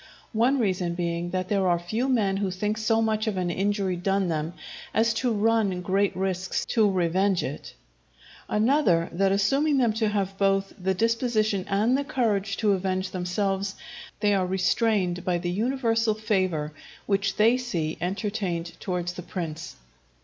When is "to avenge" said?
12.57-13.11